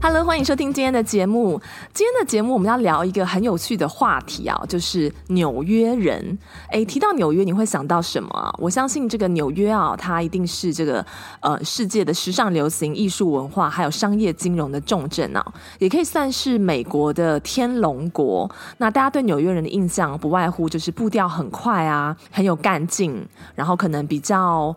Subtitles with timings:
[0.00, 1.60] Hello，欢迎收听今天的节目。
[1.92, 6.38] 今天的节目我们要聊一个很有趣的话题啊，就是纽约人。
[6.70, 8.54] 诶，提到纽约，你会想到什么啊？
[8.58, 11.04] 我相信这个纽约啊，它一定是这个
[11.40, 15.44] 呃世界的时尚流行、艺术文化还有商业金融的重镇啊，
[15.80, 18.48] 也可以算是美国的天龙国。
[18.76, 23.26] 那大家对纽约人的印象不外乎就是步调很快啊，很有干劲，
[23.56, 24.74] 然后可能比较。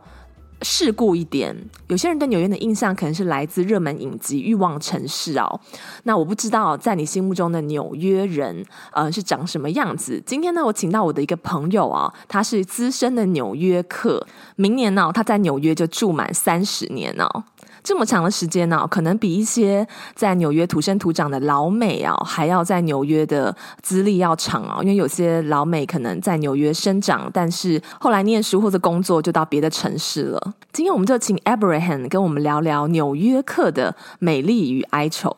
[0.61, 1.55] 世故一点，
[1.87, 5.59] 有些人对纽约的印象可能是来自热门影集《欲望城市》哦。
[6.03, 10.21] 那我不知道在你心目中的纽约人，呃，是长什么样子？
[10.25, 17.43] 今天呢，我请到我的一个朋友啊，他是资深的纽约客，明年呢，他在纽约就住满三十年哦。
[17.83, 30.53] 这么长的时间呢、可能比一些在纽约土生土长的老美啊、还要在纽约的资历要长啊、因为有些老美可能在纽约生长，但是后来念书或者工作就到别的城市了。
[30.71, 35.35] 今天我们就请 Abraham 跟我们聊聊纽约客的美丽与哀愁。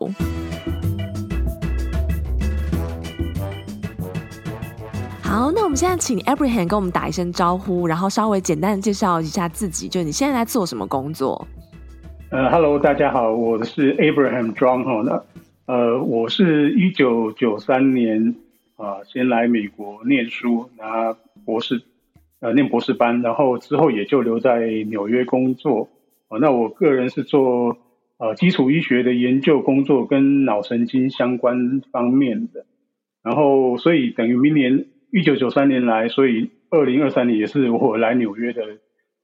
[5.22, 11.48] 好，那我们现在请 Abraham 跟我们打一声招呼，然后稍微简单的介绍一下自己，就你现在在做什么工作？
[12.34, 15.04] 呃哈喽，大家好，我是 Abraham Zhuang 哈。
[15.06, 18.34] 那呃，我是一九九三年
[18.76, 21.84] 啊、先来美国念书，拿博士，
[22.40, 25.90] 呃，念博士班，然后之后也就留在纽约工作。
[26.28, 27.78] 呃、那我个人是做
[28.18, 32.66] 呃基础医学的研究工作，跟脑神经相关方面的。
[33.22, 38.64] 然后，所以等于明年一九九三年来，所以二零二三年也是我来纽约的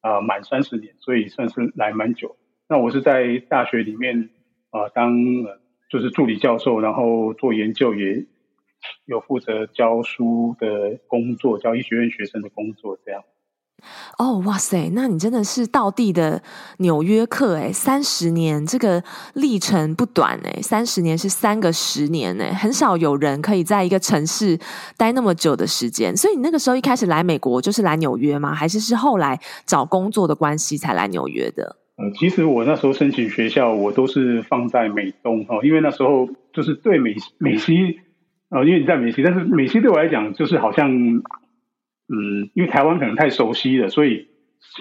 [0.01, 2.35] 啊、满三十年，所以算是来蛮久。
[2.69, 4.29] 那我是在大学里面
[4.69, 5.11] 啊、当
[5.89, 8.23] 就是助理教授，然后做研究，也
[9.05, 13.23] 有负责教书的工作，教医学院学生的工作，这样。
[14.19, 16.43] 哦，哇塞，那你真的是道地的
[16.77, 19.03] 纽约客哎，三十年这个
[19.33, 24.59] 历程不短哎，三十年是三个十年哎，很少有人可以在一个城市
[24.95, 26.15] 待那么久的时间。
[26.15, 28.53] 所以你那个时候一开始来美国就是来纽约吗？
[28.53, 31.77] 还是是后来找工作的关系才来纽约的？
[31.99, 37.99] 呃，其实我那时候申请学校，我都是放在美东哈，因为那时候就是对美美西，
[38.47, 44.29] 呃，因为你在美西，但是美西对我来讲就是好像，嗯，因为台湾可能太熟悉了，所以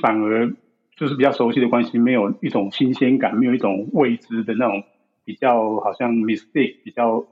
[0.01, 0.55] 反而
[0.97, 4.85] 就是比较熟悉的关系，没有一种新鲜感，没有一种未知的那种
[5.25, 7.27] 比较好像 mistake 比较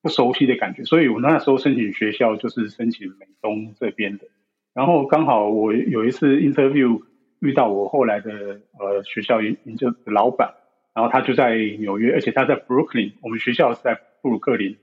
[0.00, 4.24] 不熟悉的感觉，所以我那时候申请学校就是申请美东这边的，
[4.72, 7.02] 然后刚好我有一次 interview。
[7.46, 10.54] 遇到我后来的呃学校研究的老板，
[10.94, 13.12] 然后他就在纽约，而且他在布鲁克林。
[13.22, 14.76] 我们学校是在布鲁克林，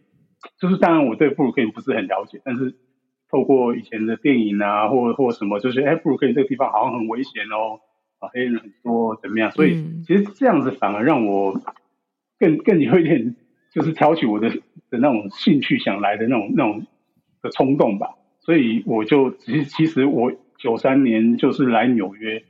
[0.58, 2.74] 就是当然我对布鲁克林不是很了解，但是
[3.30, 7.82] 透过以前的电影啊，或或什么，就是哎布鲁克林这个地方好像很危险哦，
[8.20, 9.52] 啊黑人很多怎么样？
[9.52, 11.60] 所以其实这样子反而让我
[12.40, 13.36] 更更有一点
[13.74, 14.50] 就是挑起我的
[14.90, 16.86] 的那种兴趣，想来的那种那种
[17.42, 18.16] 的冲动吧。
[18.40, 20.32] 所以我就其实其实我。
[20.60, 22.42] 九三年就是来纽约，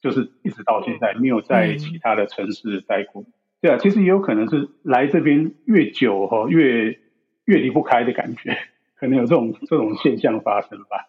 [0.00, 3.22] 就是一直到现在没有在其他的城市待过。
[3.22, 6.98] 嗯、对啊，其实也有可能是来这边越久哈，越
[7.44, 8.56] 越离不开的感觉，
[8.96, 11.06] 可能有这种这种现象发生吧。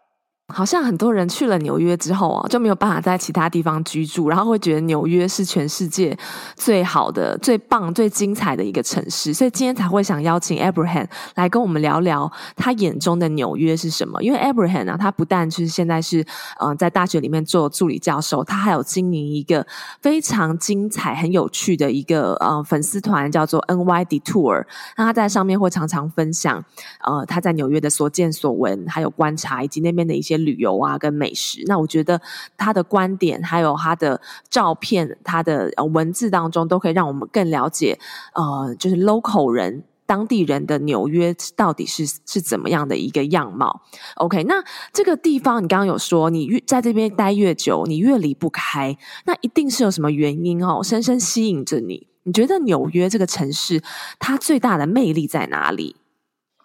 [0.53, 6.18] 好像很多人去了纽约之后啊，就没有办法在其他地方居住，然后会觉得纽约是全世界
[6.56, 14.24] 最好的、最棒、最精彩的一个城市，所以今天才会想邀请 Abraham 来跟我们聊聊他眼中的纽约是什么。
[14.24, 16.22] 因为 Abraham 啊，他不但就是现在是
[16.62, 19.68] 嗯、呃、在大学里面做助理教授，他还有经营一个
[20.02, 24.66] 非常精彩、很有趣的一个呃粉丝团，叫做 NY Detour。
[24.96, 26.64] 那他在上面会常常分享
[27.03, 30.36] 呃他在纽约的所见所闻，还有观察以及那边的一些。
[30.37, 32.22] 旅游啊，跟美食，那我觉得
[32.57, 37.97] 他的观点，还有他的照片，他的文字当中，都可以让我们更了解，
[38.34, 43.81] 呃，就是 local 人、当地人的纽约到底是是怎么样的一个样貌。
[44.16, 44.63] OK，那
[44.93, 52.07] 这个地方你刚刚有说，你越在这边待越久，你越离不开，那一定是有什么原因哦，深深吸引着你。
[52.23, 53.81] 你觉得纽约这个城市，
[54.19, 55.95] 它最大的魅力在哪里？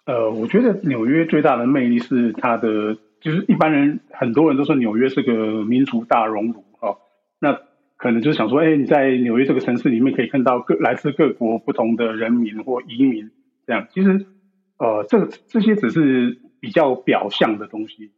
[0.05, 2.97] 呃，我觉得纽约最大的魅力是它的。
[3.23, 6.97] 就是一般人很多人都说纽约是个民族大熔炉哈，
[7.39, 7.57] 那
[7.95, 13.31] 可能就是想说，哎，你在纽约这个城市里面可以看到各来自各国不同的人民或移民
[13.65, 13.87] 这样。
[13.91, 14.25] 其实
[14.77, 18.11] 呃，这这些只是比较表象的东西。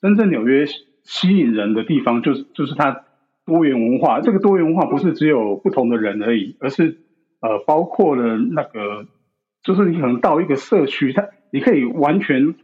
[0.00, 0.66] 真正纽约
[1.02, 3.04] 吸引人的地方，就是就是它
[3.44, 4.20] 多元文化。
[4.20, 6.98] 这个多元文化不是只有不同的人而已，而是
[7.40, 9.06] 呃，包括了那个，
[9.64, 12.54] 就是你可能到一个社区，它你可以完全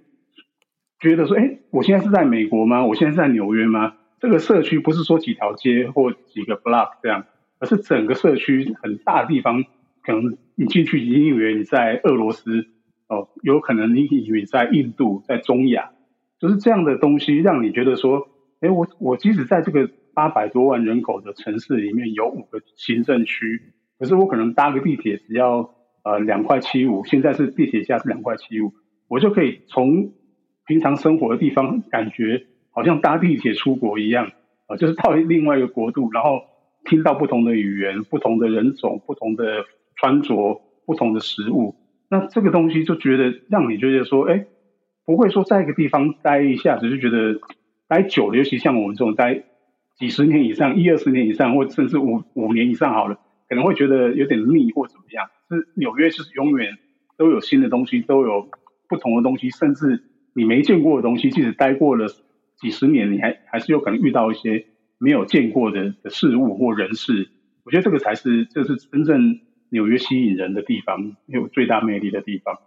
[1.00, 2.84] 觉得说，哎，我现在是在美国吗？
[2.84, 3.94] 我现在是在纽约吗？
[4.20, 7.24] 这个社区不是说几条街或几个 block 这样，
[7.60, 9.64] 而是整个社区很大地方。
[10.02, 12.66] 可能你进去，你以为你在俄罗斯
[13.08, 15.90] 哦，有可能你以为在印度、在中亚，
[16.40, 18.26] 就是这样的东西，让你觉得说，
[18.60, 23.62] 哎，我我即使在这个八百多万人口的城市里面有五个行政区，
[23.98, 28.72] 可是我可能搭个地铁只要呃两块七五，现在是地铁价是两块七五，
[29.08, 30.12] 我就可以从
[30.68, 34.30] 平常生活的地方感觉好像搭地铁出国一样
[34.68, 36.42] 啊，就是到另外一个国度，然后
[36.84, 39.64] 听到不同的语言、不同的人种、不同的。
[40.00, 41.74] 穿着不同的食物，
[42.08, 44.46] 那这个东西就觉得让你觉得说，哎，
[45.04, 47.40] 不会说在一个地方待一下子就觉得
[47.88, 49.42] 待久了，尤其像我们这种待
[49.98, 53.18] 几十年以上、一二十年以上，或甚至五五年以上好了，
[53.48, 55.26] 可能会觉得有点腻或怎么样。
[55.50, 56.78] 是纽约就是永远
[57.16, 58.48] 都有新的东西，都有
[58.88, 62.06] 不同的东西，甚至你没见过的东西，即使待过了
[62.60, 64.66] 几十年，你还还是有可能遇到一些
[64.98, 67.30] 没有见过的的事物或人事。
[67.64, 69.40] 我觉得这个才是，这是真正。
[69.70, 72.58] 纽约吸引人的地方，有最大魅力的地方。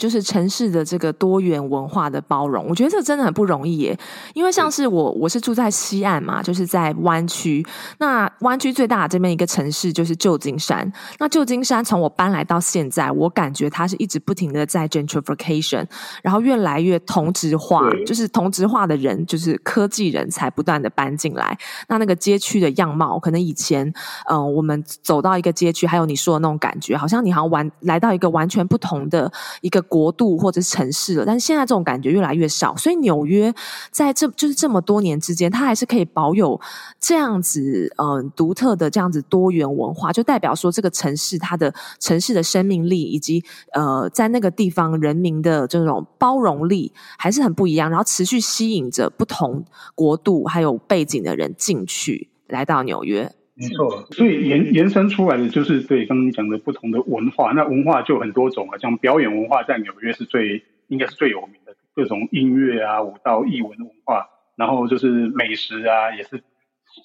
[0.00, 3.98] 就是城市的这个多元文化的包容，我觉得这真的很不容易耶。
[4.32, 7.62] 因为像是我，我是住在西岸嘛，就是在湾区。
[7.98, 10.90] 那湾区最大的这边一个城市就是旧金山。
[11.18, 15.84] 那旧金山从我搬来到现在，我感觉它是一直不停的在 gentrification，
[16.22, 21.58] 然后越来越同质化，就是同质化的人，就是科技人才不断的搬进来。
[21.88, 23.86] 那那个街区的样貌，可能以前，
[24.30, 29.30] 嗯、呃，我们走到一个街区，还有你说的那种感觉，好像你好像完来到一个完全不同的
[29.60, 29.84] 一个。
[29.90, 33.52] 国度或者城市了，但是现在这种感觉越来越少，所以纽约
[33.90, 36.58] 在这就是这么多年之间，它还是可以保有
[37.00, 43.42] 这样子嗯、独特的这样子多元文化，就代表说这个城市它的城市的生命力以及
[43.72, 49.64] 呃在那个地方人民的这种包容力还是很不一样，然后持续吸引着不同
[49.96, 53.32] 国度还有背景的人进去来到纽约。
[53.60, 66.42] 没错，所以延延伸出来的就是对刚刚讲的不同的文化，那文化就很多种啊，像表演文化在纽约是最应该是最有名的，各种音乐啊、舞蹈、艺文的文化，然后就是美食啊，也是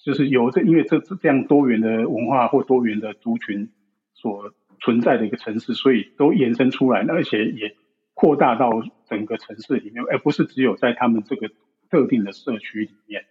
[0.06, 3.70] 就是由这因为这这样多元的文化或多元的族群
[4.14, 7.76] 所存在的一个城市，所以都延伸出来，而且也
[8.14, 8.70] 扩大到
[9.10, 11.50] 整个城市里面，而不是只有在他们这个
[11.90, 13.26] 特定的社区里面。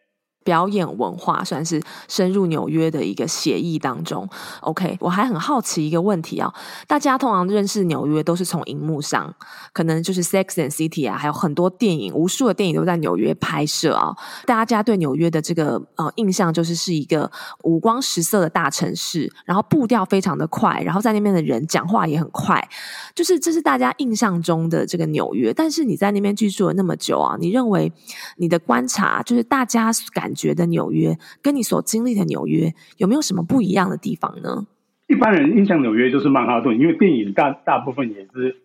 [0.44, 4.28] 表演文化算是深入纽约的一个协议当中。
[4.60, 6.52] OK，我还很好奇一个问题啊，
[6.86, 9.34] 大家通常认识纽约都是从荧幕上，
[9.72, 14.14] 可能就是《Sex and City》啊，还有很多电影，无数的电影都在纽约拍摄啊。
[14.44, 17.30] 大家对纽约的这个呃印象就是是一个
[17.62, 22.68] 五光十色的大城市，然后步调非常的快，然后在那边的人讲话也很快，
[23.14, 25.52] 就是这是大家印象中的这个纽约。
[25.54, 27.90] 但是你在那边居住了那么久啊，你认为
[28.36, 34.66] 你的观察就是大家感觉得纽约跟你所经历的纽约有没有什么不一样的地方呢？
[35.06, 38.56] 一般人印象纽约就是曼哈顿，因为电影大大部分也是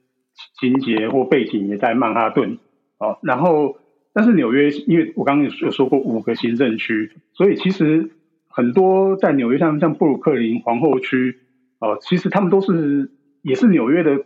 [0.57, 2.57] 情节或背景也在曼哈顿
[2.97, 3.17] 哦。
[3.21, 3.77] 然后，
[4.13, 8.11] 但是纽约，因为我刚刚有说过五个行政区，所以其实
[8.47, 11.39] 很多在纽约像像布鲁克林、皇后区
[11.79, 14.23] 哦，其实他们都是也是纽约的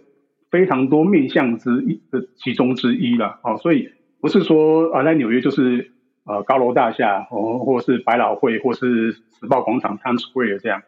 [0.51, 3.57] 非常多面向之一的其中之一了哦。
[3.57, 3.89] 所以
[4.21, 5.89] 不是说啊，在纽约就是。
[6.25, 10.81] 呃，高楼大厦，或或是百老汇，或是时报广场 （Times Square） 这样，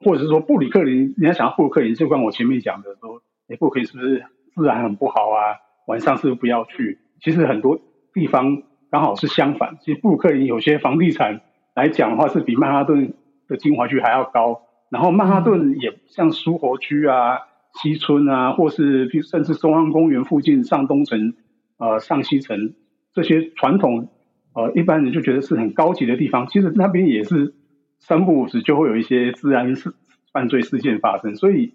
[0.00, 4.24] 或者是说布鲁克林，你要想要布鲁克林，就跟我前面讲的说，哎，布鲁克林是不是
[4.56, 5.62] 治安很不好啊？
[5.86, 6.98] 晚上是不是不要去？
[7.20, 7.78] 其实很多
[8.12, 11.42] 地方刚好是相反，其实布鲁克林有些房地产
[11.76, 13.14] 来讲的话，是比曼哈顿
[13.46, 14.62] 的精华区还要高。
[14.90, 17.38] 然后曼哈顿也像苏活区啊、
[17.80, 21.34] 西村啊，或是甚至中央公园附近上东城、
[21.78, 22.74] 呃上西城
[23.12, 24.08] 这些传统。
[24.54, 27.54] 呃，一般人就觉得是很高级的地方，其实那边也是
[27.98, 29.94] 三不五时就会有一些治安事、
[30.32, 31.72] 犯罪事件发生，所以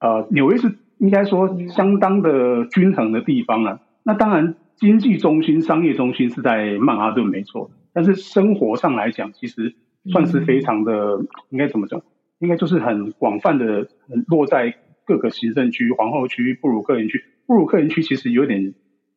[0.00, 3.80] 呃，纽约是应该说相当的均衡的地方啊。
[4.02, 9.74] 那当然，经济中心、商业中心是在曼哈顿没错，但是生活上来讲，其实
[10.10, 12.02] 算是非常的，应该怎么讲？
[12.40, 13.88] 应该就是很广泛的，
[14.26, 17.22] 落在各个行政区、皇后区、布鲁克林区。
[17.46, 18.74] 布鲁克林区其实有点。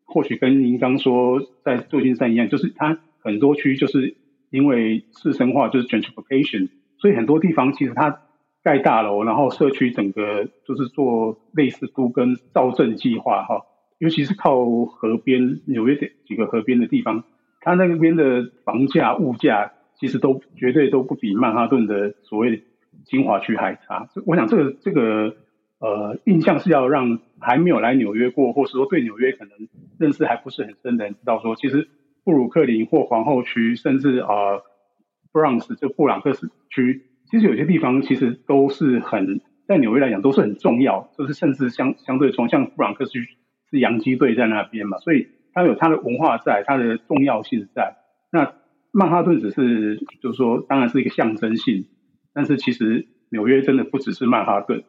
[0.10, 4.16] 或许跟您刚说在旧金山一样，就是它很多区就是
[4.50, 8.22] 因为市生化，就是 gentrification，所以很多地方其实它
[8.64, 13.62] 盖大楼，然后社区整个就是做类似都跟造镇计划哈，
[14.00, 17.24] 尤其是靠河边，纽约的几个河边的地方，
[17.62, 22.64] 它那边的房价、物价其实都绝对都不比曼哈顿的所谓的
[23.06, 24.10] 精华区还差。
[24.26, 25.36] 我想这个这个
[25.80, 29.52] 呃印象是要让还没有来纽约过，或是说对纽约可能
[29.98, 31.90] 认识还不是很深的人知道说，其实
[32.24, 34.64] 布鲁克林或皇后区，甚至啊、呃、
[35.32, 43.28] 布朗斯就布朗克斯区，其实有些地方其实都是很在纽约来讲都是很重要，就是甚至相相对从，像布朗克斯区。
[43.72, 47.98] 是洋基队在那边嘛，所以它有它的文化在，它的重要性在。
[48.32, 48.56] 那
[48.92, 51.86] 曼哈顿只是就是说，当然是一个象征性，
[52.34, 54.84] 但是其实纽约真的不只是曼哈顿。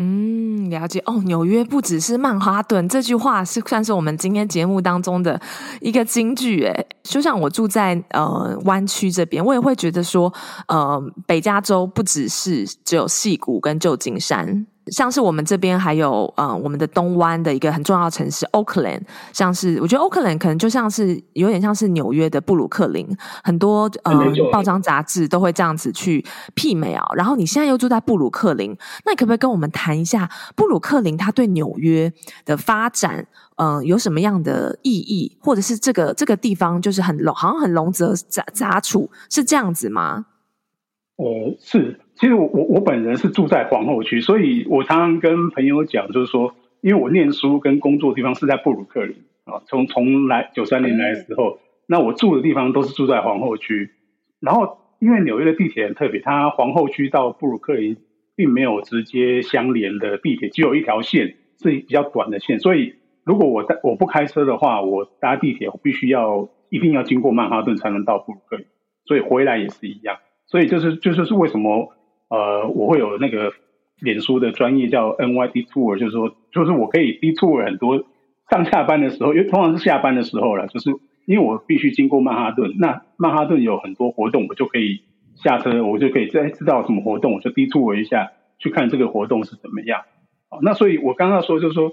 [0.00, 1.20] 嗯，了解哦。
[1.24, 5.40] 纽约不只是曼哈顿，这句话是算是我们今天节目当中的
[5.80, 6.86] 一个金句诶。
[7.02, 10.32] 就像我住在呃湾区这边，我也会觉得说，
[10.68, 14.66] 呃，北加州不只是只有戏谷跟旧金山。
[14.90, 19.02] 像是我们这边还有呃，我们的东湾的一个很重要的城市 Oakland，
[19.32, 23.06] 像是我觉得 Oakland 可能就像是有点像是纽约的布鲁克林，
[23.42, 24.14] 很多呃
[24.52, 27.04] 报章杂志都会这样子去媲美啊。
[27.14, 32.12] 然后你现在又住在布鲁克林，那你可不可以跟我们谈一下布鲁克林它对纽约
[32.44, 33.26] 的发展，
[33.56, 40.26] 嗯、呃，有什么样的意义，或者是这个这个地方就是很龙，好像很龙泽杂杂处，是这样子吗？
[41.16, 42.00] 呃，是。
[42.18, 53.92] 其实我我我本人是住在皇后区，所以我常常跟朋友讲，就是说，因为我念书跟工作的地方是在布鲁克林啊，从从来九三年来的时候，那我住的地方都是住在皇后区。
[54.40, 57.96] 然后因为纽约的地铁很特别，它皇后区到布鲁克林
[58.34, 68.66] 并没有直接相连的地铁，只有一条线是比较短的线，所以如果我在我不开车的话，我搭地铁我必须要一定要经过曼哈顿才能到布鲁克林，
[69.04, 71.94] 所以回来也是一样，所以就是就是是为什么。
[72.28, 73.52] 呃，我会有那个
[74.00, 78.04] 脸书的专业叫 NYD Tour，就是说，就是我可以 D.Tour 很多
[78.50, 80.90] 上下班的时候，因为通常是下班的时候了，就是
[81.26, 85.02] 因为我必须经过曼哈顿，那曼哈顿有很多活动，我就可以
[85.34, 90.02] 下车，我就可以再知道什么活动，我就 D.Tour 一下，去看这个活动是怎么样。
[90.48, 91.92] 好，那所以我刚刚说就是说，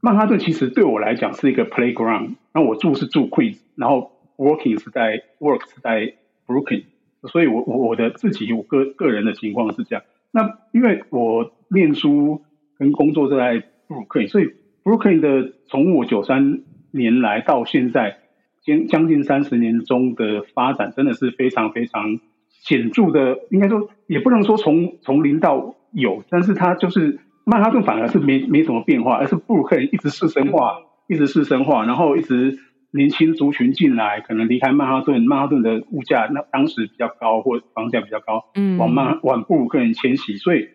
[0.00, 6.14] 曼哈顿其实对我来讲是一个 playground，那我住是住 Queens，然后 working 是在 work 是在
[6.46, 6.84] Brooklyn。
[7.28, 10.02] 所以我，我我的自己我个个人的情况是这样。
[10.30, 12.42] 那因为我念书
[12.78, 14.46] 跟工作是在布鲁克林，所以
[14.82, 16.60] 布鲁克林的从我九三
[16.92, 18.18] 年来到现在，
[18.62, 23.38] 将将近三十年中的发展，真的是非常非常显著的。
[23.50, 32.58] 应该说，也不能说从从零到有，但是它就是曼哈顿反而是没没什么变化，而是布鲁克林一直是深化，一直是深化，然后一直。
[32.92, 40.36] 年轻族群进来，可能离开曼哈顿，曼哈顿的物价那当时比较高，或房价比较高，嗯，往曼往布鲁克林迁徙。
[40.36, 40.68] 所以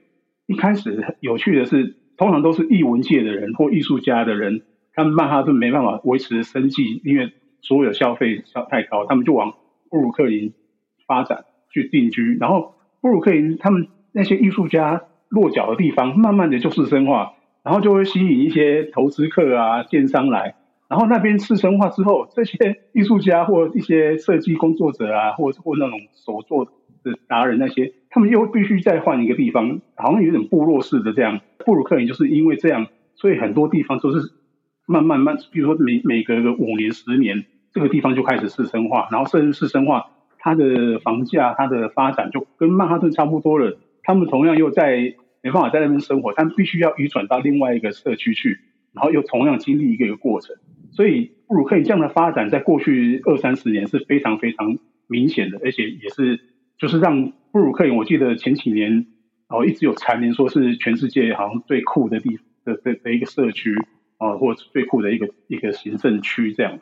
[0.47, 4.61] 一开始有趣的是，通常都是艺文界的人或艺术家的人，
[4.93, 9.53] 他们曼哈顿没办法维持生计，因为所有消费太高，他们就往
[9.89, 10.53] 布鲁克林
[11.07, 12.37] 发展去定居。
[12.39, 20.55] 然后布鲁克林他们那些艺术家落脚的地方，慢慢的就是生化，然后就会吸引一些投资客啊、建商来。
[20.87, 26.65] 然后那边市生化之后，这些艺术家或一些设计工作者啊， 或或那种手作
[27.03, 31.41] 的达人那些，他们又必须再换一个地方，好像有点部落式的这样。
[31.65, 34.31] 布鲁克林就是因为这样，所以很多地方都是
[34.85, 40.05] 慢慢慢，比如说每每隔个五年十年，这个地方就开始市生化，然后甚至市生化，
[40.37, 43.77] 它的房价它的发展就跟曼哈顿差不多了。
[44.03, 48.59] 他们同样又在没办法在那边生活，他们必须要移转到另外一个社区去，
[48.93, 50.55] 然后又同样经历一个一个过程。
[50.95, 56.39] 所以布鲁克林这样的发展，在过去二三十年是非常非常明显的，而且也是
[56.77, 59.05] 就是让布鲁克林，我记得前几年
[59.49, 63.75] 哦一直有蝉联说是全世界好像最酷的地的的的一个社区
[64.17, 66.79] 啊，或者最酷的一个一个行政区这样。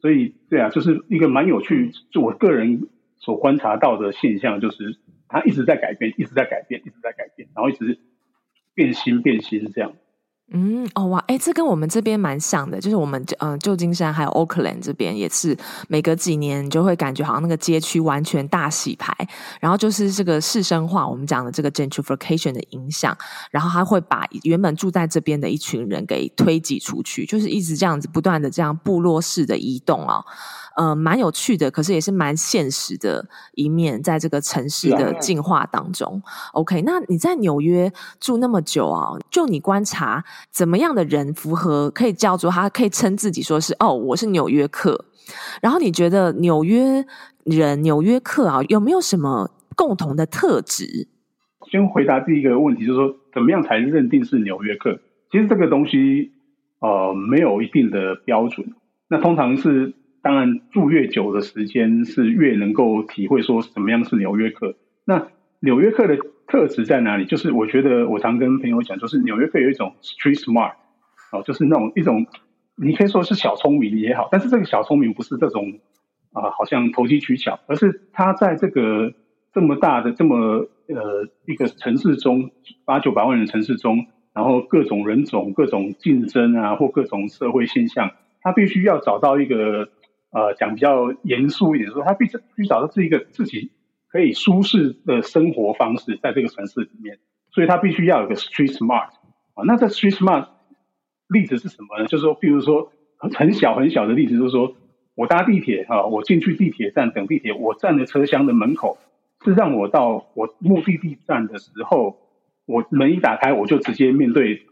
[0.00, 7.98] 所以对啊，就是一个蛮有趣，就我个人所观察到的现象，就是它一直在改变，一直在改变，一直在改变，然后一直
[8.74, 9.94] 变新变新这样。
[10.52, 15.56] 嗯，哦哇，哎，这跟我们这边蛮像的，就是我们呃旧金山还有 Oakland 这边也是，
[15.88, 19.12] 每隔几年就会感觉好像那个街区完全大洗牌，
[19.58, 23.16] 然后就是这个市生化，我们讲的这个 gentrification 的影响，
[23.50, 30.24] 然后他会把原本住在这边的一群人给推挤出去，就是一直这样子不断的这样部落式的移动、哦。
[30.76, 36.22] 呃，蛮有趣的，可是也是蛮现实的一面，在这个城市的进化当中。
[36.52, 45.04] OK，那你在纽约住那么久啊，就你观察，怎么样的人符合可以叫做他可以称自己说是哦，我是纽约客。
[45.62, 47.06] 然后你觉得纽约
[47.44, 51.08] 人、纽约客啊，有没有什么共同的特质？
[51.70, 55.00] 先回答第一个问题，就是说怎么样才认定是纽约客？
[55.30, 56.32] 其实这个东西。
[56.80, 58.74] 呃没有一定的标准。
[59.08, 64.74] 那通常是当然住越久的时间是越能够体会说什么样是纽约客。
[65.04, 65.28] 那
[65.60, 66.16] 纽约客的
[66.46, 67.26] 特质在哪里？
[67.26, 70.72] 就是我觉得我常跟朋友讲，就是纽约客有一种 street smart
[71.30, 72.26] 哦，就是那种一种
[72.74, 75.78] 你可以说是小聪明也好，但是这个小聪明不是这种
[76.32, 79.12] 啊、好像投机取巧，而是他在这个
[79.52, 82.50] 这么大的这么呃一个城市中，
[82.84, 88.10] 八九百万人城市中，然后各种人种、各种竞争啊，或各种社会现象，
[88.42, 89.88] 他必须要找到一个
[90.34, 93.70] 呃讲比较严肃一点说，他必须必须找到是一个自己。
[94.14, 97.18] 可以舒适的生活方式在这个城市里面，
[97.50, 99.08] 所以他必须要有个 street smart
[99.54, 99.64] 啊。
[99.66, 100.46] 那这 street smart
[101.26, 102.06] 例子是什么呢？
[102.06, 104.76] 就是说，比如说很小很小的例子，就是说
[105.16, 108.98] 我搭地铁啊，我进去地铁站等地铁，我站的车厢的门口
[109.44, 112.16] 是让我到我目的地站的时候，
[112.66, 114.62] 我门一打开，我就直接面对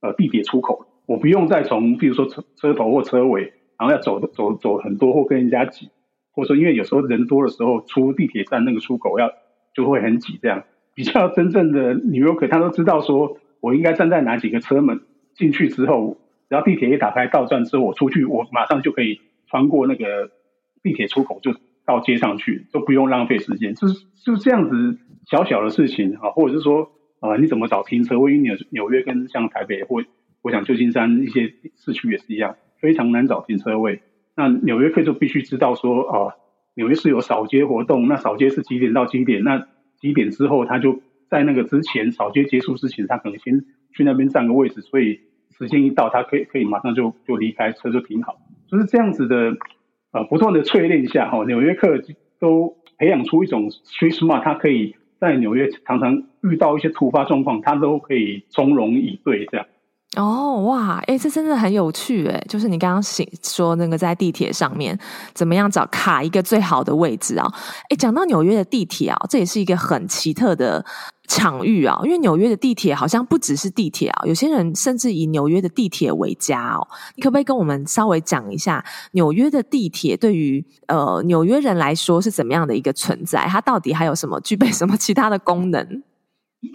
[0.00, 5.90] 呃地铁出口，我不用再从比如说车车头或车尾，然后要走走走很多或跟人家挤。
[6.32, 9.32] 或者说，因为有时候人多的时候，出地铁站那个出口要
[9.74, 10.62] 就会很挤，这样
[10.94, 15.00] 比较真正的纽约客，他都知道说，我应该站在哪几个车门
[15.34, 16.16] 进去之后，
[16.48, 20.30] 然后地铁一打开到站之后，我出去，我马上就可以穿过那个
[20.80, 23.74] 地铁出口，就到街上去，都不用浪费时间。
[23.74, 28.32] 就是就这样子小小的事情啊，或者是说啊，你怎么找停车位？
[28.32, 30.04] 因为纽纽约跟像台北或
[30.42, 34.00] 我想旧金山一些市区也是一样，非常难找停车位。
[34.36, 36.34] 那纽约客就必须知道说，哦，
[36.74, 39.42] 纽约是有扫街活动，那扫街是几点到几点？
[39.42, 39.66] 那
[40.00, 45.20] 几点之后，他就在那个之前扫街结束之前，他可能先去那边占个位置，所以
[45.50, 48.36] 时间一到，他可以可以马上就就离开，车就停好。
[48.68, 49.56] 就是这样子的，
[50.12, 52.00] 呃，不断的淬炼下，哈，纽约客
[52.38, 59.66] 都培养出一种 street smart，他可以在纽约常常遇到一些突发状况，他都可以从容以对，这样。
[60.16, 63.02] 哦，哇，哎，这真的很有趣，哎，就是你刚刚
[63.42, 64.98] 说那个在地铁上面
[65.34, 67.46] 怎么样找卡一个最好的位置啊？
[67.90, 70.82] 哎，讲到纽约的地铁啊，这也是一个很奇特的
[71.28, 76.88] 场域啊，因为纽约的地铁好像不只是地铁啊，有些人甚至以纽约的地铁为家哦。
[77.14, 83.44] 你可不可以跟我们稍微讲一下纽约的地铁对于呃纽约人来说是怎么样的一个存在？
[83.46, 86.02] 它到底还有什么具备什么其他的功能？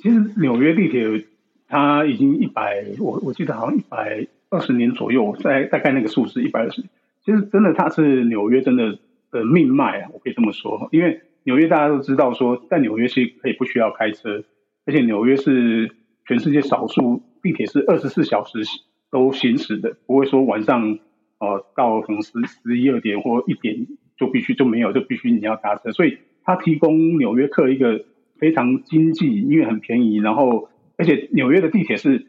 [0.03, 1.27] 其实纽约地铁。
[1.73, 6.83] 他已经一百，我我记得好像一百二十年左右，在大概那个数字一百二十。
[7.25, 8.99] 其实真的，它是纽约真的
[9.31, 10.87] 的命脉啊，我可以这么说。
[10.91, 14.43] 因为纽约大家都知道说，在纽约是可以不需要开车，
[14.85, 15.89] 而且纽约是
[16.27, 18.59] 全世界少数地铁是二十四小时
[19.09, 20.99] 都行驶的，不会说晚上
[21.39, 25.91] 呃到可能十十一二点或一点就必须就没有，就必须你要搭车。
[25.91, 28.05] 所以它提供纽约客一个
[28.37, 30.69] 非常经济，因为很便宜，然后。
[31.03, 32.27] 而且纽约的地铁是，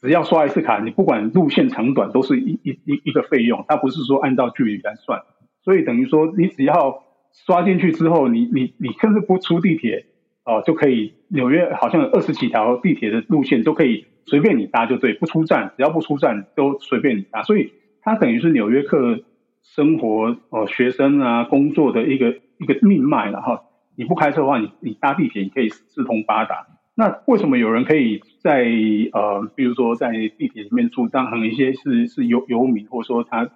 [0.00, 5.20] 只要刷一次卡，你不管路线长短都是一一一一个费用，它不是说按照距离来算，
[5.62, 10.06] 所以等于说你只要刷进去之后，你你你甚至不出地铁
[10.46, 19.20] 哦、就可以纽约好像有二十几条地铁的路线都可以随便你搭就对，不出站，只要不出站都随便你搭，所以它等于是纽约客
[19.62, 23.64] 生活哦、呃、学生啊工作的一个一个命脉了哈。
[23.96, 26.66] 你不开车的话，你你搭地铁你可以四通八达。
[26.96, 28.64] 那为什么有人可以在
[29.12, 33.50] 呃，比如说在地铁里面住，当然一些是是游游民，或者说他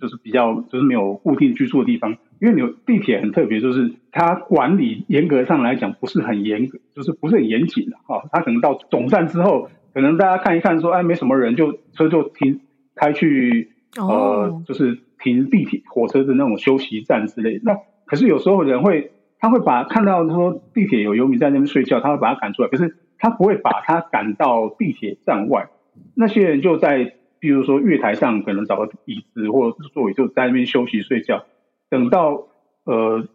[0.00, 8.22] 就是比较就是没有固定居住的地方，因为有地铁很特别，就是它管理严格上来讲不是很严格，就是不是很严谨的哈。
[8.32, 12.60] 它可能到总站之后，可能大家看一看说，哎，没什么人，就车就停
[12.94, 17.60] 开去呃，就是停地铁火车的那种休息站之类的。
[17.64, 19.10] 那可是有时候人会。
[19.44, 22.68] 他会把看到说地铁有游民在那边睡觉，他会把他赶出来。
[22.68, 25.68] 可是他不会把他赶到地铁站外。
[26.16, 31.44] 那些人就在，比如说月台上，可能找个椅子或者座位，就在那边休息睡觉。
[31.90, 32.46] 等到
[32.86, 33.28] 呃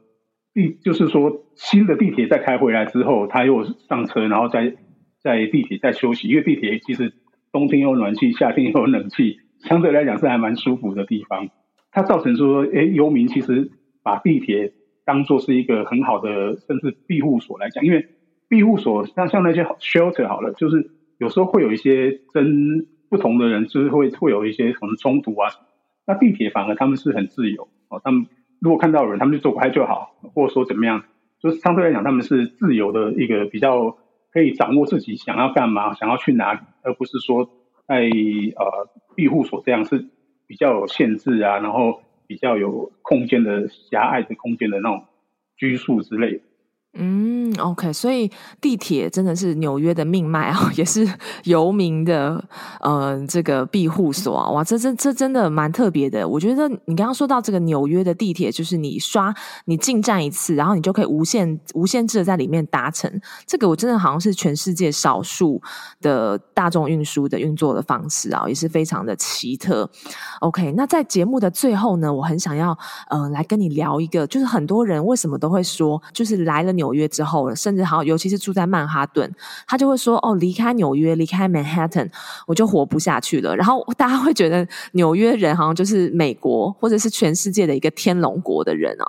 [0.52, 4.78] 地，就是说新的地铁再开回来之后，他又上车，然后再
[5.22, 6.28] 在地铁再休息。
[6.28, 7.14] 因为地铁其实
[7.52, 11.50] 冬天有暖气，夏天有冷气，相对来讲是还蛮舒服的地方。
[11.92, 13.70] 它造成说，哎，游民其实
[14.02, 14.74] 把地铁。
[15.10, 18.06] 当做是一个很好的，甚至庇护所来讲，因为
[18.48, 25.50] 庇护所像像那些 shelter 好了，就是有时候会有一些争不同的人，就是会会有一些可能冲突啊。
[26.06, 28.28] 那地铁反而他们是很自由哦，他们
[28.62, 31.06] 如果看到有人，他们就走开就好，或者说怎么样，
[31.42, 33.98] 就是相对来讲他们是自由的一个比较
[34.32, 37.50] 可以掌握自己想要干嘛，想要去哪里，而不是说
[37.88, 40.06] 在呃庇护所这样是
[40.46, 42.04] 比较有限制啊，然后。
[42.30, 45.08] 比较有空间的狭隘的空间的那种
[45.58, 46.42] 拘束之类的。
[46.96, 51.08] 嗯，OK，所以地铁真的是纽约的命脉啊， 也是
[51.44, 52.44] 游民的
[52.82, 56.28] 呃这个庇护所啊，哇，这这这真的蛮特别的。
[56.28, 59.34] 我觉得你刚刚说到这个纽约的地铁，就是你刷
[59.66, 65.62] 你进站一次，然后你就可以无限无限制的在里面搭乘，这个我真的好像是全世界少数
[66.02, 69.88] 的大众运输的运作的方式啊，也是非常的奇特。
[70.40, 72.76] OK，那在节目的最后呢，我很想要
[73.10, 76.90] 嗯、呃、来跟你聊一个，就是很多人为什么都会说，就是来了纽。
[76.94, 79.32] 约之后，甚至好，尤其是住在曼哈顿，
[79.68, 82.10] 他就会说：“哦，离开纽约，离开 Manhattan，，
[82.48, 89.06] 我就活不下去了。”然后大家会觉得纽约人好像就是美国或者是全世界的一个天龙国的人啊，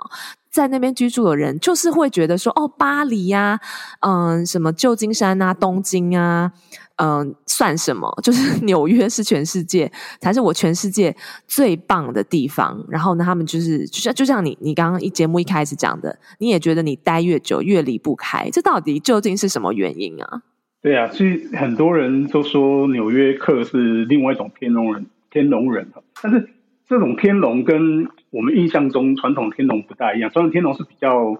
[0.51, 3.59] 在那边居住的人就是会觉得说：“哦，巴黎呀、
[4.01, 6.51] 嗯，什么旧金山啊，东京啊。”
[6.97, 8.13] 嗯，算什么？
[8.21, 11.15] 就是纽约是全世界，才是我全世界
[11.47, 12.85] 最棒的地方。
[12.89, 18.47] 然后呢，他们就是就像就像你你刚刚一节目一开始讲的，你也觉得你待越久越离不开。
[18.51, 20.43] 这到底究竟是什么原因啊？
[20.83, 25.91] 对啊，其实很多人都说纽约客是另外一种天龙人，天龙人。
[26.21, 26.51] 但是
[26.91, 31.35] 这种天龙跟我们印象中传统天龙不大一样，传统天龙是比较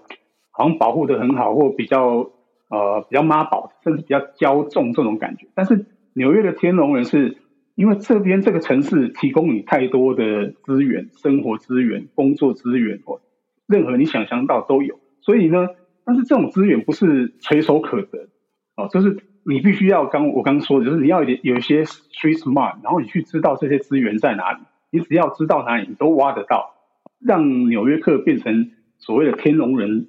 [0.50, 2.30] 好像保护得很好，或比较。
[2.70, 5.46] 呃，比较妈宝，甚至比较骄纵这种感觉。
[5.54, 5.84] 但是
[6.14, 7.36] 纽约的天龙人是
[7.74, 13.20] 因为这边这个城市提供你太多的资源，生活资源、工作资源，或
[13.66, 14.98] 任何你想象到都有。
[15.20, 15.68] 所以呢，
[16.06, 18.30] 但是这种资源不是垂手可得
[18.74, 24.60] 哦，就是你必须要刚我刚说的，就是你要有有一些 street smart，然后你去知道这些资源在哪里。
[24.92, 26.74] 你只要知道哪里，你都挖得到，
[27.18, 30.06] 让纽约客变成所谓的天龙人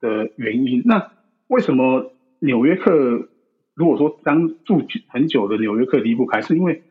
[0.00, 0.82] 的原因。
[0.86, 1.10] 那
[1.48, 3.28] 为什么纽约客
[3.74, 6.82] 如果说当住很久的纽约客离不开，是因为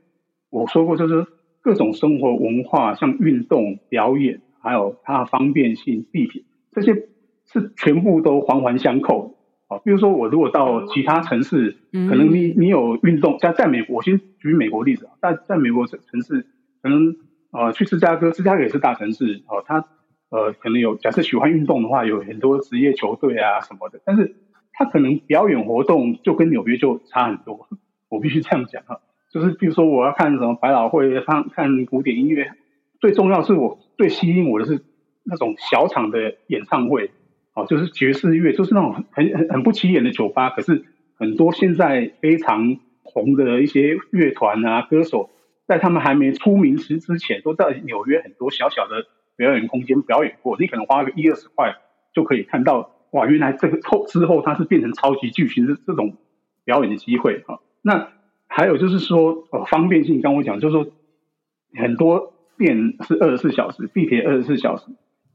[0.50, 1.26] 我说过，就是
[1.62, 7.08] 各种生活文化，像运动、表演，还有它的方便性、地铁，这些
[7.46, 9.38] 是全部都环环相扣
[9.70, 9.80] 的啊。
[9.86, 16.48] 比如说，我如果到其他城市，可能你你有运动，在在美国，我先举美国例子啊，在在美国城城市，
[16.82, 17.16] 可能
[17.52, 19.86] 呃去芝加哥，芝加哥也是大城市哦，它
[20.30, 24.36] 呃可能有假设喜欢运动的话，有很多职业球队啊什么的，但是。
[24.72, 27.68] 他可能表演活动就跟纽约就差很多，
[28.08, 32.54] 我必须这样讲哈，就是比如说我要看什么百老汇，看看古典音乐，
[33.02, 34.80] 最重要是我最吸引我的是
[35.24, 37.12] 那种小场的演唱会，
[37.56, 40.86] 哦，就是爵士乐，就是那种很很很不起眼的酒吧，可是
[41.18, 45.30] 很多现在非常红的一些乐团啊歌手，
[45.70, 49.06] 在他们还没出名时之前，都在纽约很多小小的
[49.38, 51.78] 表演空间表演过，你可能花个一二十块
[52.14, 52.96] 就可以看到。
[53.12, 56.18] 哇，原来这个后之后它是变成超级巨星的这种
[56.64, 57.58] 表演的机会啊！
[57.82, 58.10] 那
[58.46, 60.86] 还有就是说，呃，方便性，刚我讲，就是说
[61.76, 64.86] 很多店是二十四小时，地铁二十四小时。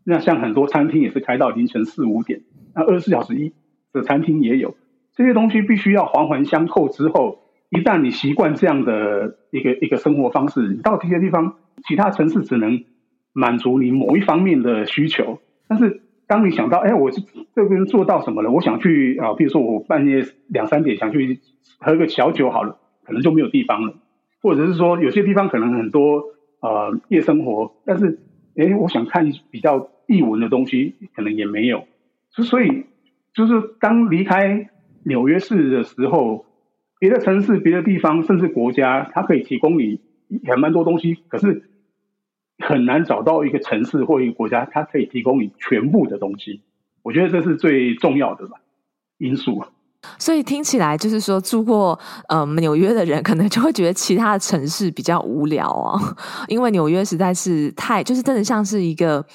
[0.05, 2.43] 那像很多餐厅也是开到凌晨四五点，
[2.77, 3.53] 那二十四小时一
[3.93, 4.77] 的餐厅也有。
[5.17, 7.41] 这些东西必须要环环相扣之后，
[7.79, 11.57] 一旦你习惯这样的一个一个生活方式，你到这些地方，
[11.87, 12.85] 其他城市只能
[13.33, 16.01] 满足你某一方面的需求，但是。
[16.27, 17.21] 当你想到，哎，我这
[17.55, 18.51] 这边做到什么了？
[18.51, 21.39] 我想去啊，比如说我半夜两三点想去
[21.79, 23.95] 喝个小酒好了，可能就没有地方了。
[24.41, 26.25] 或者是说，有些地方可能很多
[26.61, 28.21] 呃夜生活，但是
[28.57, 31.85] 哎，我想看比较异文的东西，可能也没有。
[32.31, 32.87] 所以，
[33.35, 34.71] 就是当离开
[35.03, 36.47] 纽约市的时候，
[36.99, 40.01] 别的城市、别的地方，甚至国家，它可以提供你
[40.47, 41.71] 很蛮多东西，可是。
[42.65, 46.63] 很难找到一个城市或一个国家，它可以提供你全部的东西。
[47.03, 48.59] 我觉得这是最重要的吧，
[49.19, 49.61] 因素。
[50.21, 55.99] 所以听起来就是说，住过呃纽约的人，可能就会觉得其他的城市比较无聊啊，
[56.47, 59.27] 因为纽约实在是太，就是真的像是一个。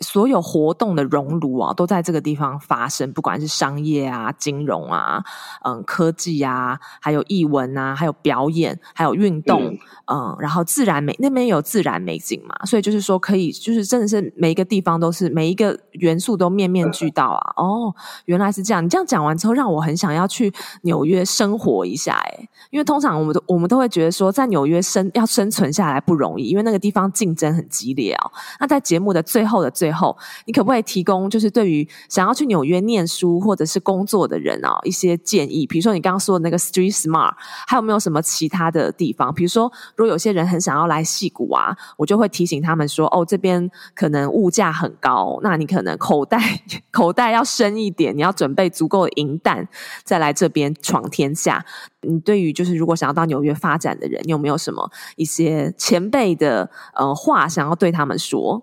[0.00, 5.22] 所有活动的熔炉啊，都在这个地方发生，不管是商业啊、金融啊、
[5.64, 17.52] 嗯、科技啊，还有艺文啊，还有表演，还有运动，嗯，嗯，然后自然美那边有自然美景嘛，所以就是说可以，就是真的是每一个地方都是每一个元素都面面俱到啊。
[17.56, 17.92] 哦，
[18.26, 28.30] 原来是这样，你这样讲完之后，让我很想要去纽约生活一下，诶，因为通常我们都我们都会觉得说，在纽约生要生存下来不容易，因为那个地方竞争很激烈哦。
[28.60, 35.66] 那在节目的最后的最最后，你可不可以提供就是对于想要去纽约念书或者是工作的人啊一些建议？
[35.66, 37.32] 比如说你刚刚说的那个 Street Smart，
[37.66, 39.32] 还有没有什么其他的地方？
[39.32, 46.38] 比如说，如果有些人很想要来戏谷啊，我就会提醒他们说：哦，这边可能物价很高，那你可能口袋
[46.92, 49.66] 口袋要深一点，你要准备足够的银弹
[50.04, 51.64] 再来这边闯天下。
[52.02, 58.62] 你对于就是如果想要到纽约发展的人，你有没有什么一些前辈的呃话想要对他们说？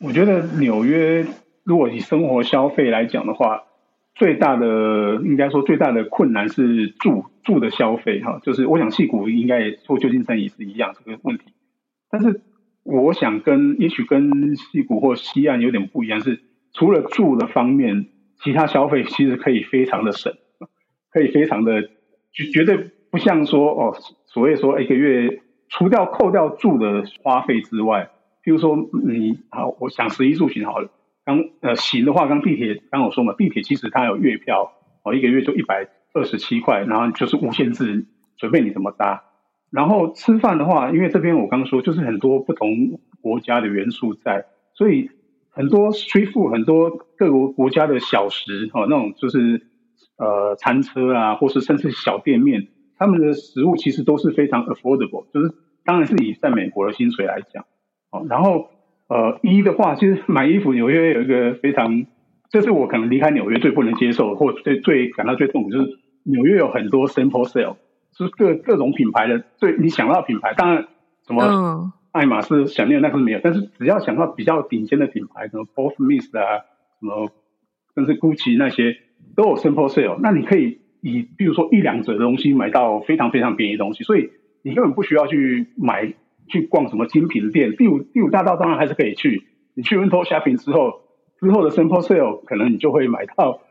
[0.00, 1.26] 我觉得纽约，
[1.64, 3.62] 如果以生活消费来讲的话，
[4.14, 4.66] 最大的
[5.24, 11.44] 应该说最大的困难是住住的消费哈，就是我想戏谷应该或旧金山也是一样这个问题，
[12.10, 12.42] 但是
[12.82, 16.40] 我想跟也许跟戏谷或西岸有点不一样，是
[16.76, 18.08] 除了住的方面，
[18.42, 20.34] 其他消费其实可以非常的省，
[21.10, 21.88] 可以非常的
[22.32, 28.10] 绝绝对不像说哦，所谓说一个月除掉扣掉住的花费之外，
[28.44, 30.90] 譬如说你好，我想食衣住行好了。
[31.24, 34.70] 刚呃行的话，刚地铁刚我说嘛，地铁其实它有月票
[35.02, 39.24] 哦，一个月就一百二十七块，然后就是无限制，随便你怎么搭。
[39.70, 45.10] 然后吃饭的话，因为这边我刚说就是很多不同国家的元素在，所以
[45.56, 49.66] 很多 street food 很多各国国家的小食哦，那种就是
[50.18, 55.52] 呃餐车啊，或是甚至小店面，他们的食物其实都是非常 affordable，就是
[55.84, 57.64] 当然是以在美国的薪水来讲
[58.12, 58.68] 哦，然后。
[59.08, 62.06] 呃，一的话，其实买衣服，纽约有一个非常，
[62.50, 67.76] 这是我可能离开纽约最不能接受，或最最感到最痛苦，就是纽约有很多 sample sale，
[68.18, 70.88] 就是各各种品牌的，最你想到品牌，当然
[71.24, 76.64] 什么爱马仕、想念那个没有，但是只要想到比较顶尖的品牌，什么 Paul Smith 啊，
[77.00, 77.30] 什么
[77.94, 78.96] 甚至 Gucci 那些
[79.36, 84.30] 都有 Simple sale，那你可以以比如说一两折的东西买到非常非常便宜的东西，所以
[84.62, 86.14] 你根本不需要去买。
[86.48, 87.74] 去逛什么精品店？
[87.74, 89.42] 第五第五大道当然还是可以去。
[89.74, 91.00] 你去 window shopping 之后，
[91.40, 93.62] 之后的 Simple sale 可能你就会买到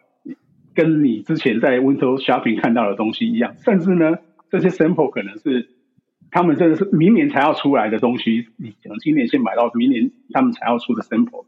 [0.74, 3.56] 跟你之前在 window shopping 看到的东西一样。
[3.60, 4.18] 甚至呢，
[4.50, 5.70] 这些 Simple 可能是
[6.36, 11.46] 他们真的是明年才要出来的东西，你可能今年先买到，明年他们才要出的 sample。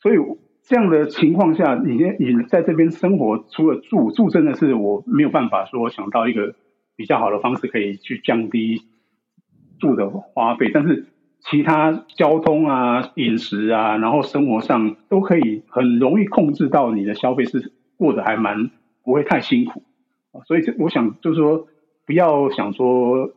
[0.00, 0.16] 所以
[0.62, 6.54] 这样的情况下，你你在这边生活，除了住住，真的是我没有办法说想到一个
[6.94, 8.82] 比较好的方式可以去降低。
[9.80, 11.06] 住的花费，但是
[11.38, 18.72] 其他交通啊、饮食啊，然后生活上都可以很容易控制到你的消费是过得还蛮
[19.04, 19.84] 不会太辛苦，
[20.48, 21.68] 所以这我想就是说，
[22.04, 23.30] 不要想说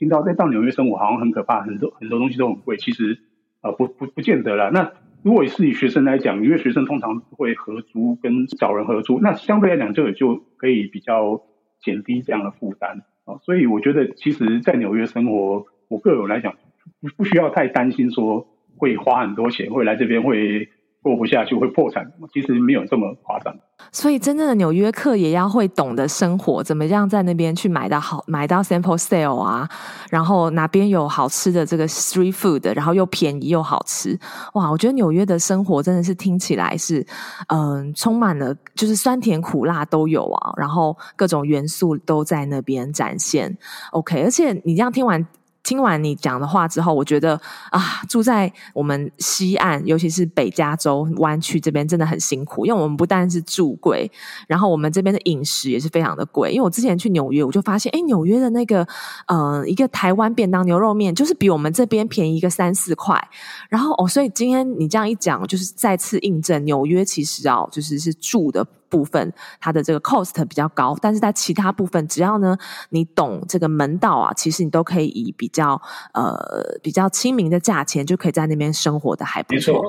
[0.00, 3.18] 听到在到纽约生活好像很可怕，很多很多东西都很贵，其实
[3.60, 4.70] 啊不不不见得啦。
[4.72, 4.90] 那
[5.22, 11.42] 如果是以学生来讲，因为学生通常会合租跟找人合租，那相对来讲就也就可以比较
[11.80, 13.38] 减低这样的负担啊。
[13.42, 15.66] 所以我觉得，其实，在纽约生活。
[15.90, 16.54] 我个人来讲，
[17.00, 20.68] 不不需要太担心说会花很多钱，会来这边会
[21.02, 22.06] 过不下去，会破产。
[22.32, 23.54] 其实没有这么夸张。
[23.90, 29.66] 所以，真正的纽约客也要会懂得生活，怎么样在那边去买到好，买到 sample sale 啊，
[30.10, 34.18] 然后哪边有好吃的这个 street food，然后又便宜又好吃。
[34.52, 37.04] 哇，我觉得纽约的生活真的是听起来是，
[37.48, 43.56] 嗯、充满了就是酸甜苦辣都有啊，然后各种元素都在那边展现。
[43.92, 45.26] OK，而且你这样听完。
[45.62, 52.64] 听完你讲的话之后，我觉得啊，住在我们西岸，尤其是北加州湾区这边，真的很辛苦。
[52.64, 54.10] 因为我们不但是住贵，
[54.48, 56.50] 然后我们这边的饮食也是非常的贵。
[56.50, 58.86] 因为我之前去纽约，我就发现，诶，纽约的那个，
[59.26, 63.22] 呃，一个台湾便当牛肉面，就是比我们这边便宜一个三四块。
[63.68, 68.66] 然后哦，所以今天你这样一讲，就是再次印证纽约其实啊，就是是住的。
[68.90, 72.58] 部分它的这个 cost 比较高，但是在其他部分，只要呢
[72.90, 75.80] 你懂这个门道啊，其实你都可以以比较
[76.12, 76.36] 呃
[76.82, 79.82] 比较亲民的价钱，就可以在那边生活的还不错。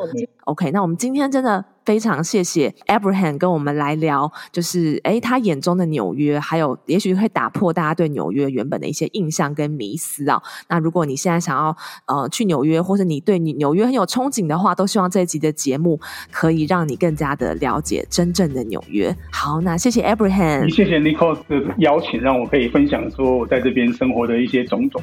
[0.46, 1.66] OK，那我们今天真的。
[1.86, 10.42] 非常谢谢 Abraham 跟我们来聊，就是诶他眼中的纽约，还有也许会打破大家对纽约原本的一些印象跟迷思啊。
[10.70, 16.00] 那如果你现在想要呃去纽约，或者你对你纽约很有憧憬的话，都希望这一集的节目
[16.32, 19.16] 可以让你更加的了解真正的纽约。
[19.32, 25.02] 好，那谢谢 Abraham，谢谢 Nicole 的邀请，让我可以分享说我在这边生活的一些种种。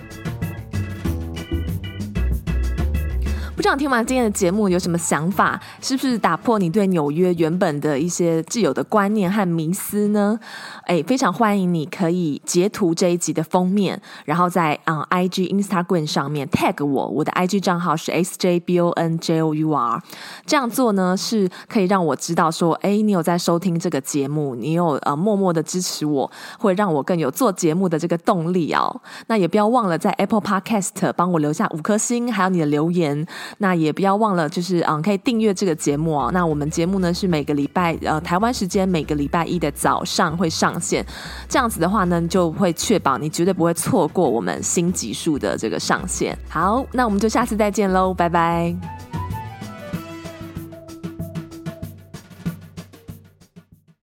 [3.59, 5.61] 不知道听完今天的节目有什么想法？
[5.83, 10.39] 是不是打破你对纽约原本的一些既有的观念和迷思呢？
[10.87, 20.01] 诶，非常欢迎你可以截图这一集的封面，然后在嗯 IG Instagram 上面 tag 我，我的 IG 账号是 sjbonjour。
[20.47, 29.01] 这样做呢，是可以让我知道说，诶，你有在收听这个节目，你有呃默默的支持我，会让我更有做节目的这个动力哦。
[29.27, 33.27] 那也不要忘了在 Apple Podcast 帮我留下五颗星，还有你的留言。
[33.57, 36.31] 那也不要忘了，就是嗯，可以订阅这个节目啊。
[36.33, 41.05] 那我们节目呢是每个礼拜呃台湾时间每个礼拜一的早上会上线，
[41.49, 46.37] 这样子的话呢就会确保你绝对不会错过我们新集数的这个上线。
[46.49, 49.08] 好，那我们就下次再见喽，拜拜。